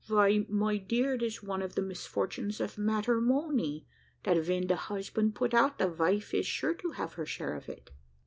[0.07, 3.85] "Vy, my dear, it is one of the misfortunes of matermony,
[4.23, 7.69] that ven the husband's put out, the vife is sure to have her share of
[7.69, 7.91] it."